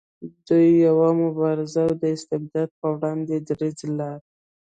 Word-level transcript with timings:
دی 0.45 0.65
یو 0.85 0.99
مبارز 1.21 1.73
و 1.85 1.87
د 2.01 2.03
استبداد 2.15 2.69
په 2.79 2.87
وړاندې 2.95 3.35
دریځ 3.47 3.79
لاره. 3.97 4.19